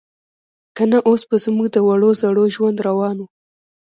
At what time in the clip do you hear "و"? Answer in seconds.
3.19-3.25